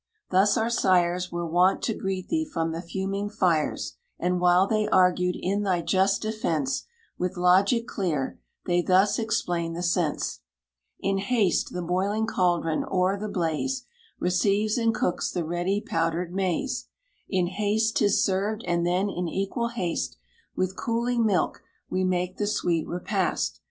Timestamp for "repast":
22.87-23.59